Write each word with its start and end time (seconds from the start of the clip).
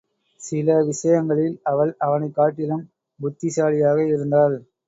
சில 0.41 0.83
விஷயங்களில் 0.83 1.59
அவள் 1.63 1.95
அவனைக் 1.99 2.33
காட்டிலும் 2.33 2.83
புத்திசாலியாக 3.19 4.07
இருந்தாள். 4.07 4.57